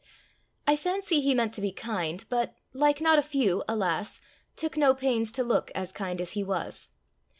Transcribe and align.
I 0.65 0.75
fancy 0.75 1.21
he 1.21 1.35
meant 1.35 1.53
to 1.53 1.61
be 1.61 1.71
kind, 1.71 2.25
but, 2.27 2.55
like 2.73 3.01
not 3.01 3.19
a 3.19 3.21
few, 3.21 3.63
alas! 3.69 4.19
took 4.55 4.75
no 4.75 4.95
pains 4.95 5.31
to 5.33 5.43
look 5.43 5.71
as 5.75 5.91
kind 5.91 6.19
as 6.19 6.31
he 6.31 6.43
was. 6.43 6.89